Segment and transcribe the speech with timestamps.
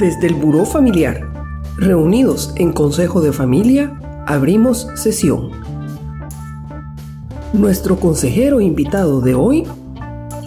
[0.00, 1.30] Desde el Buró Familiar,
[1.76, 5.50] reunidos en Consejo de Familia, abrimos sesión.
[7.52, 9.66] Nuestro consejero invitado de hoy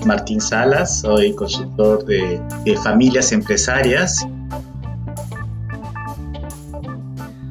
[0.08, 2.41] Martín Salas, soy consultor de,
[2.84, 4.26] familias empresarias.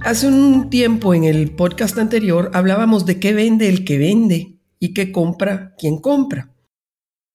[0.01, 4.93] Hace un tiempo en el podcast anterior hablábamos de qué vende el que vende y
[4.93, 6.51] qué compra quien compra.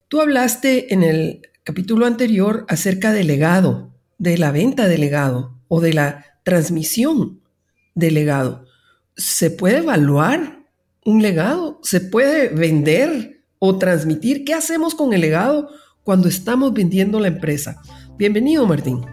[0.09, 5.81] Tú hablaste en el capítulo anterior acerca del legado, de la venta de legado o
[5.81, 7.41] de la transmisión
[7.95, 8.65] de legado.
[9.15, 10.59] ¿Se puede evaluar
[11.05, 11.79] un legado?
[11.83, 15.69] ¿Se puede vender o transmitir qué hacemos con el legado
[16.07, 17.81] cuando estamos vendiendo la empresa.
[18.17, 19.05] Bienvenido, Martín.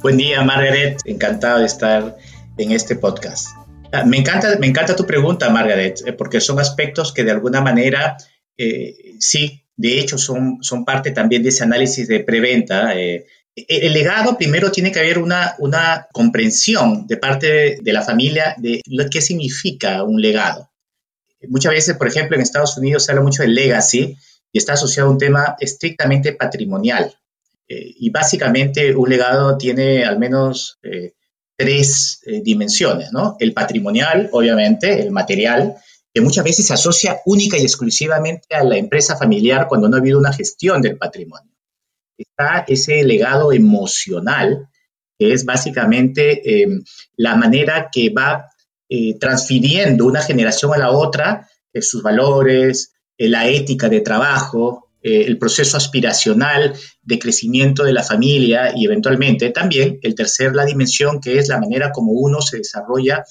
[0.00, 0.98] Buen día, Margaret.
[1.04, 2.16] Encantado de estar
[2.56, 3.48] en este podcast.
[3.92, 7.60] Ah, me encanta, me encanta tu pregunta, Margaret, eh, porque son aspectos que de alguna
[7.60, 8.16] manera,
[8.56, 12.98] eh, sí, de hecho, son, son parte también de ese análisis de preventa.
[12.98, 18.54] Eh, el legado primero tiene que haber una, una comprensión de parte de la familia
[18.58, 20.70] de lo que significa un legado.
[21.48, 24.16] Muchas veces, por ejemplo, en Estados Unidos se habla mucho del legacy
[24.52, 27.14] y está asociado a un tema estrictamente patrimonial.
[27.66, 31.14] Eh, y básicamente un legado tiene al menos eh,
[31.56, 33.36] tres dimensiones, ¿no?
[33.38, 35.76] El patrimonial, obviamente, el material,
[36.12, 40.00] que muchas veces se asocia única y exclusivamente a la empresa familiar cuando no ha
[40.00, 41.52] habido una gestión del patrimonio.
[42.18, 44.68] Está ese legado emocional,
[45.18, 46.42] que es básicamente
[47.16, 48.50] la manera que va
[48.92, 54.88] eh, transfiriendo una generación a la otra eh, sus valores, eh, la ética de trabajo,
[55.02, 61.22] el proceso aspiracional de crecimiento de la familia y eventualmente también el tercer, la dimensión
[61.22, 63.24] que es la manera como uno se desarrolla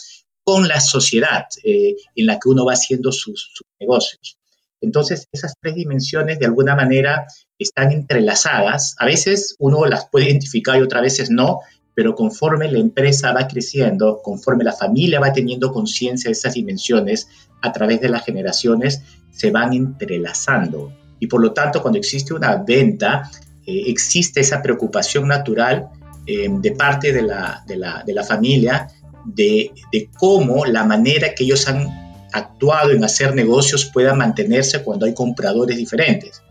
[0.50, 4.36] con la sociedad en la que uno va haciendo sus, sus negocios.
[4.81, 7.28] Entonces, esas tres dimensiones de alguna manera
[7.59, 8.95] están entrelazadas.
[8.97, 11.59] A veces uno las puede identificar y otras veces no,
[11.94, 17.28] pero conforme la empresa va creciendo, conforme la familia va teniendo conciencia de esas dimensiones,
[17.62, 20.91] a través de las generaciones se van entrelazando.
[21.19, 23.29] Y por lo tanto, cuando existe una venta,
[23.68, 25.90] eh, existe esa preocupación natural
[26.25, 28.88] eh, de parte de la, de la, de la familia
[29.25, 29.72] de,
[30.18, 31.88] cómo la manera que ellos han
[32.31, 36.41] actuado en hacer negocios pueda mantenerse cuando hay compradores diferentes.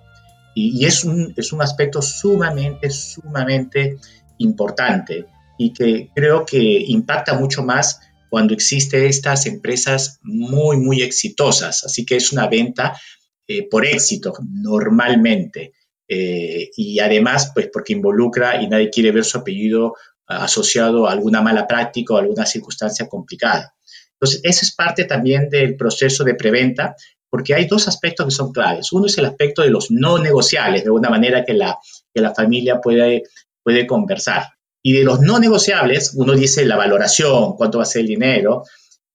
[0.54, 3.96] Y, y es, un, es un aspecto sumamente, sumamente
[4.38, 5.26] importante
[5.58, 11.84] y que creo que impacta mucho más cuando existen estas empresas muy, muy exitosas.
[11.84, 12.98] Así que es una venta
[13.46, 15.72] eh, por éxito normalmente.
[16.06, 19.94] Eh, y además, pues porque involucra y nadie quiere ver su apellido
[20.28, 23.74] asociado a alguna mala práctica o alguna circunstancia complicada.
[24.12, 26.94] Entonces, eso es parte también del proceso de preventa,
[27.30, 28.92] porque hay dos aspectos que son claves.
[28.92, 31.78] Uno es el aspecto de los no negociables, de una manera que la,
[32.12, 33.24] que la familia puede,
[33.62, 34.46] puede conversar.
[34.82, 38.64] Y de los no negociables, uno dice la valoración, cuánto va a ser el dinero.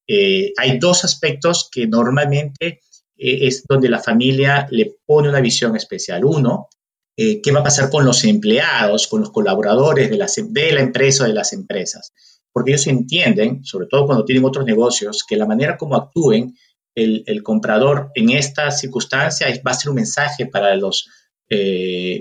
[0.07, 2.81] Eh, hay dos aspectos que normalmente
[3.17, 6.25] eh, es donde la familia le pone una visión especial.
[6.25, 6.69] Uno,
[7.17, 10.81] eh, qué va a pasar con los empleados, con los colaboradores de la, de la
[10.81, 12.13] empresa de las empresas.
[12.51, 16.55] Porque ellos entienden, sobre todo cuando tienen otros negocios, que la manera como actúen
[16.95, 21.07] el, el comprador en esta circunstancia va a ser un mensaje para los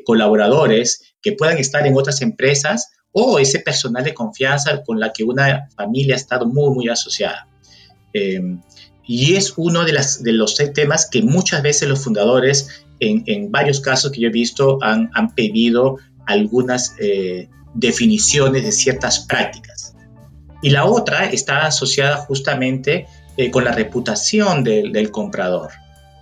[0.04, 5.22] colaboradores que puedan estar en otras empresas o ese personal de confianza con la que
[5.22, 7.47] una familia ha estado muy, muy asociada.
[8.12, 8.60] Em,
[9.04, 13.50] y es uno de, las, de los temas que muchas veces los fundadores, en, en
[13.50, 19.94] varios casos que yo he visto, han, han pedido algunas eh, definiciones de ciertas prácticas.
[20.62, 25.70] Y la otra está asociada justamente eh, con la reputación del, del comprador.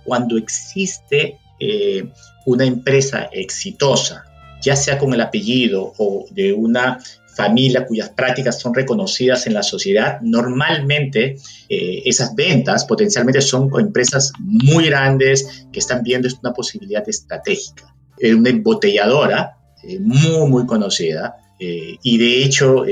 [0.03, 2.09] Cuando existe eh,
[2.45, 4.25] una empresa exitosa,
[4.61, 6.99] ya sea con el apellido o de una
[7.35, 11.37] familia cuyas prácticas son reconocidas en la sociedad, normalmente
[11.69, 17.93] eh, esas ventas potencialmente son empresas muy grandes que están viendo una posibilidad estratégica.
[18.23, 22.83] una embotelladora eh, muy, muy conocida eh, y de hecho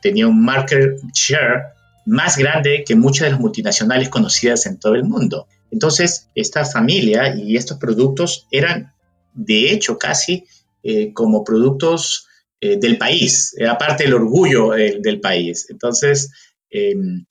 [0.00, 5.04] tenía un market share más grande que muchas de las multinacionales conocidas en todo el
[5.04, 5.48] mundo.
[5.70, 8.92] Entonces, esta familia y estos productos eran,
[9.34, 10.44] de hecho, casi
[10.82, 15.66] eh, como productos eh, del país, era parte del orgullo eh, del país.
[15.68, 16.30] Entonces,
[16.70, 17.24] em,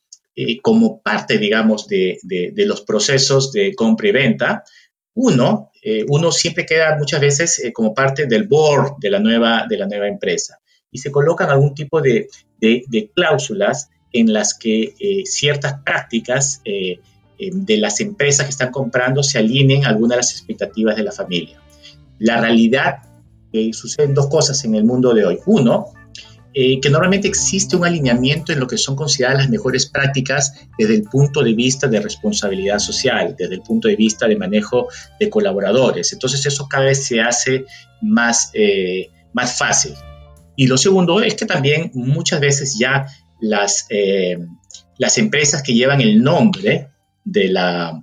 [0.62, 4.64] como parte, digamos, de, de, los procesos de compra y venta,
[5.14, 5.72] uno,
[6.10, 10.10] uno siempre queda muchas veces como parte del board de la nueva, de la nueva
[10.10, 10.60] empresa
[10.92, 12.28] y se colocan algún tipo de,
[12.60, 14.94] de cláusulas en las que
[15.24, 20.98] ciertas prácticas de las empresas que están comprando se alineen a algunas de las expectativas
[20.98, 21.62] de la familia.
[22.20, 23.04] La realidad
[23.56, 25.40] que suceden dos cosas en el mundo de hoy.
[25.46, 25.86] Uno,
[26.54, 30.96] eh, que normalmente existe un alineamiento en lo que son consideradas las mejores prácticas desde
[30.96, 34.88] el punto de vista de responsabilidad social, desde el punto de vista de manejo
[35.20, 36.12] de colaboradores.
[36.14, 37.66] Entonces eso cada vez se hace
[38.02, 39.94] más, eh, más fácil.
[40.56, 43.06] Y lo segundo es que también muchas veces ya
[43.42, 44.38] las, eh,
[44.98, 46.90] las empresas que llevan el nombre
[47.26, 48.02] de la,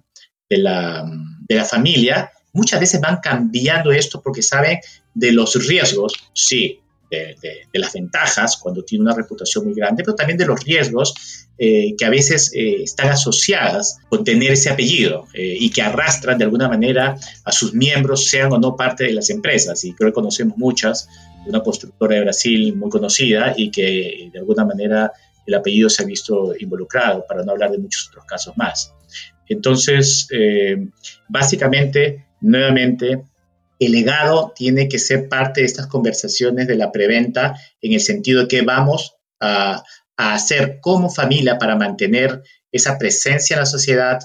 [0.48, 1.10] de la,
[1.48, 4.78] de la familia, muchas veces van cambiando esto porque saben
[5.14, 6.82] de los riesgos, sí,
[7.42, 11.14] de, las ventajas cuando tiene una reputación muy grande, pero también de los riesgos
[11.58, 16.38] eh, que a veces eh, están asociadas con tener ese apellido eh, y que arrastran
[16.38, 19.84] de alguna manera a sus miembros, sean o no parte de las empresas.
[19.84, 21.08] Y creo que conocemos muchas,
[21.46, 25.12] una constructora de Brasil muy conocida y que de alguna manera
[25.46, 28.94] el apellido se ha visto involucrado, para no hablar de muchos otros casos más.
[29.48, 30.28] Entonces,
[31.28, 33.22] básicamente, nuevamente,
[33.78, 38.42] el legado tiene que ser parte de estas conversaciones de la preventa en el sentido
[38.42, 39.82] de que vamos a,
[40.14, 44.20] hacer como familia para mantener esa presencia en la sociedad,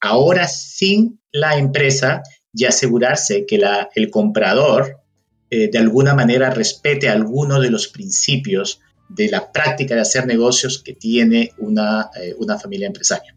[0.00, 2.22] ahora sin la empresa
[2.54, 3.60] y asegurarse que
[3.96, 5.00] el comprador
[5.50, 10.82] eh, de alguna manera respete alguno de los principios de la práctica de hacer negocios
[10.82, 13.36] que tiene una, eh, una familia empresaria.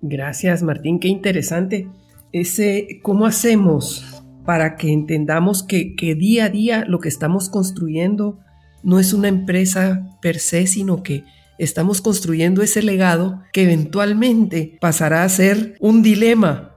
[0.00, 1.00] Gracias, Martín.
[1.00, 1.88] Qué interesante.
[2.34, 4.04] Ese, ¿Cómo hacemos
[4.44, 8.40] para que entendamos que, día a día lo que estamos construyendo
[8.82, 11.22] no es una empresa per se, sino que
[11.60, 16.74] estamos construyendo ese legado que eventualmente pasará a ser un dilema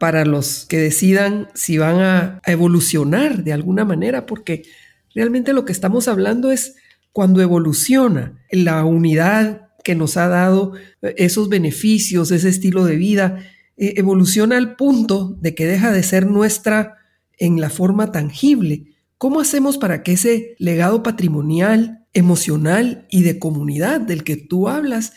[0.00, 4.64] para los que decidan si van a, evolucionar de alguna manera, porque
[5.14, 6.74] realmente lo que estamos hablando es
[7.12, 13.38] cuando evoluciona la unidad que nos ha dado esos beneficios, ese estilo de vida,
[13.80, 16.98] eh, evoluciona al punto de que deja de ser nuestra
[17.38, 18.84] en la forma tangible.
[19.16, 25.14] ¿Cómo hacemos para que ese legado patrimonial, emocional y de comunidad del que tú hablas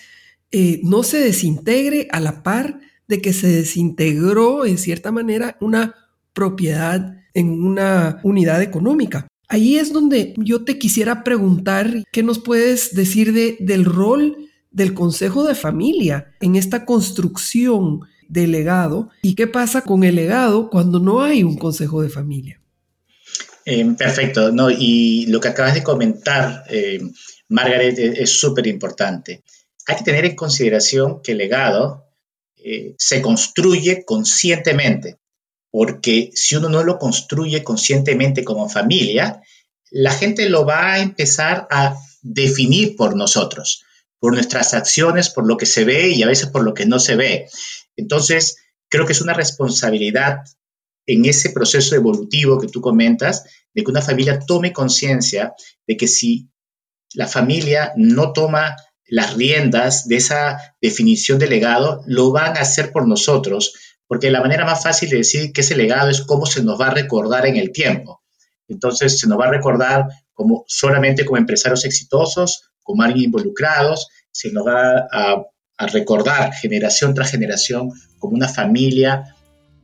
[0.51, 2.80] eh, no se desintegre a la par
[3.10, 5.95] de que se desintegró en cierta manera una
[6.31, 9.27] propiedad en una unidad económica?
[9.50, 14.38] Ahí es donde yo te quisiera preguntar qué nos puedes decir de, del rol
[14.71, 20.69] del Consejo de Familia en esta construcción de legado y qué pasa con el legado
[20.69, 22.59] cuando no hay un consejo de familia.
[23.65, 26.99] Eh, perfecto, no, y lo que acabas de comentar, eh,
[27.49, 29.43] Margaret, es súper importante.
[29.87, 32.05] Hay que tener en consideración que el legado
[32.57, 35.17] eh, se construye conscientemente,
[35.71, 39.41] porque si uno no lo construye conscientemente como familia,
[39.91, 43.83] la gente lo va a empezar a definir por nosotros,
[44.19, 46.99] por nuestras acciones, por lo que se ve y a veces por lo que no
[46.99, 47.49] se ve.
[47.95, 48.57] Entonces,
[48.89, 50.39] creo que es una responsabilidad
[51.05, 53.43] en ese proceso evolutivo que tú comentas,
[53.73, 55.53] de que una familia tome conciencia
[55.87, 56.49] de que si
[57.13, 58.75] la familia no toma
[59.05, 63.73] las riendas de esa definición de legado, lo van a hacer por nosotros,
[64.07, 66.87] porque la manera más fácil de decir que ese legado es cómo se nos va
[66.87, 68.23] a recordar en el tiempo.
[68.67, 74.51] Entonces, se nos va a recordar como solamente como empresarios exitosos, como alguien involucrados, se
[74.51, 75.43] nos va a
[75.77, 79.35] a recordar generación tras generación como una familia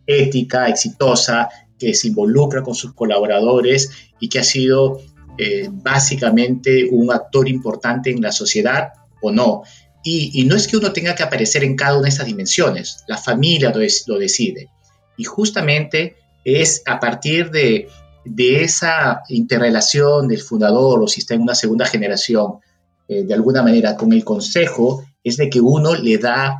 [0.06, 5.02] ética, exitosa, que se involucra con sus colaboradores y que ha sido
[5.38, 8.90] eh, básicamente un actor importante en la sociedad
[9.22, 9.64] o no.
[10.04, 13.18] Y, no es que uno tenga que aparecer en cada una de esas dimensiones, la
[13.18, 14.70] familia lo, lo decide.
[15.18, 17.88] Y justamente es a partir de,
[18.24, 22.60] de, esa interrelación del fundador o si está en una segunda generación,
[23.08, 26.58] eh, de alguna manera con el consejo, es de que uno le da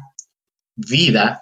[0.76, 1.42] vida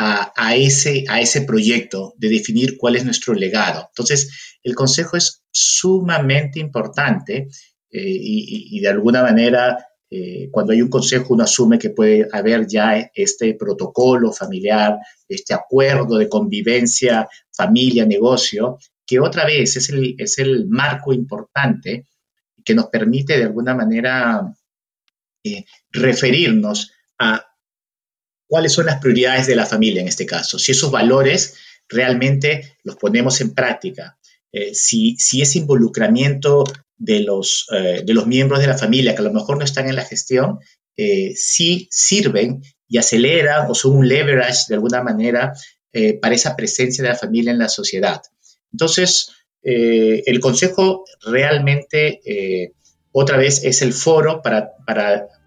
[0.00, 3.88] a, ese, a ese proyecto de definir cuál es nuestro legado.
[3.88, 7.48] Entonces, el consejo es sumamente importante
[7.90, 9.76] eh, y, de alguna manera,
[10.08, 15.52] eh, cuando hay un consejo, uno asume que puede haber ya este protocolo familiar, este
[15.52, 22.06] acuerdo de convivencia, familia, negocio, que otra vez es el, es el marco importante
[22.64, 24.54] que nos permite de alguna manera
[25.44, 27.46] eh, referirnos a
[28.46, 31.54] cuáles son las prioridades de la familia en este caso, si esos valores
[31.88, 34.18] realmente los ponemos en práctica,
[34.52, 36.64] eh, si, si, ese involucramiento
[36.96, 39.88] de los, eh, de los miembros de la familia que a lo mejor no están
[39.88, 40.58] en la gestión,
[41.36, 45.52] sí sirven y aceleran o son un leverage de alguna manera
[46.20, 48.20] para esa presencia de la familia en la sociedad.
[48.72, 49.30] Entonces,
[49.62, 52.20] el consejo realmente
[53.12, 54.74] otra vez es el foro para,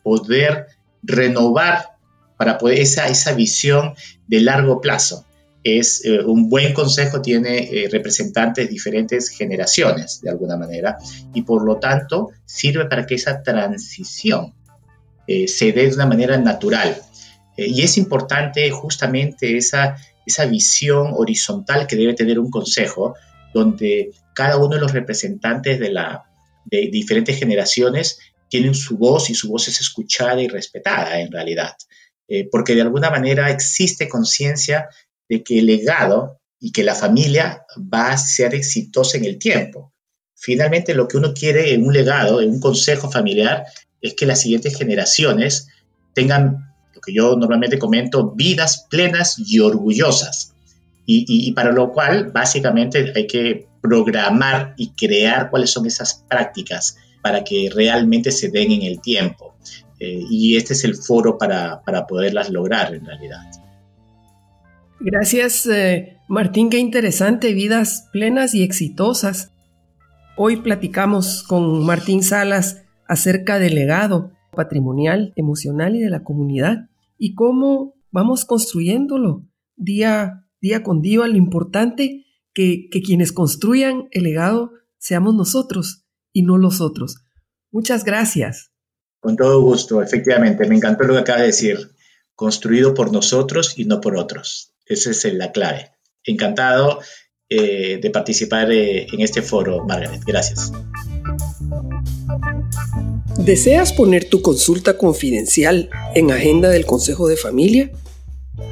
[0.03, 0.67] poder
[1.03, 1.89] renovar,
[2.37, 3.93] para poder esa, esa visión
[4.27, 5.25] de largo plazo.
[5.63, 10.97] es eh, un buen consejo tiene eh, representantes de diferentes generaciones, de alguna manera,
[11.33, 14.55] y por lo tanto sirve para que esa transición
[15.27, 16.95] eh, se dé de una manera natural.
[17.57, 23.13] y es importante justamente esa, esa visión horizontal que debe tener un consejo,
[23.53, 26.30] donde cada uno de los representantes de, la,
[26.65, 31.75] de diferentes generaciones tienen su voz y su voz es escuchada y respetada en realidad.
[32.49, 34.87] porque de alguna manera existe conciencia
[35.27, 39.91] de que el legado y que la familia va a ser exitosa en el tiempo.
[40.35, 43.65] Finalmente, lo que uno quiere en un legado, en un consejo familiar,
[44.01, 45.67] es que las siguientes generaciones
[46.13, 50.53] tengan, lo que yo normalmente comento, vidas plenas y orgullosas.
[51.05, 57.43] Y, para lo cual, básicamente, hay que programar y crear cuáles son esas prácticas para
[57.43, 59.55] que realmente se den en el tiempo.
[59.99, 63.41] Eh, y este es el foro para, para poderlas lograr en realidad.
[64.99, 69.51] Gracias, eh, Martín, qué interesante, vidas plenas y exitosas.
[70.37, 77.35] Hoy platicamos con Martín Salas acerca del legado patrimonial, emocional y de la comunidad y
[77.35, 79.45] cómo vamos construyéndolo
[79.75, 81.27] día, día con día.
[81.27, 82.20] Lo importante
[82.53, 87.23] que, que quienes construyan el legado seamos nosotros y no los otros.
[87.71, 88.71] Muchas gracias.
[89.19, 90.67] Con todo gusto, efectivamente.
[90.67, 91.91] Me encantó lo que acaba de decir.
[92.35, 94.73] Construido por nosotros y no por otros.
[94.85, 95.91] Esa es la clave.
[96.23, 96.99] Encantado
[97.49, 100.21] eh, de participar eh, en este foro, Margaret.
[100.25, 100.71] Gracias.
[103.37, 107.91] ¿Deseas poner tu consulta confidencial en agenda del Consejo de Familia?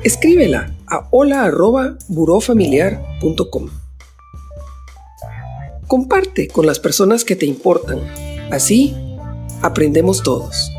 [0.04, 3.70] Escríbela a hola.burofamiliar.com.
[5.88, 8.00] Comparte con las personas que te importan.
[8.52, 8.96] Así
[9.62, 10.72] aprendemos todos.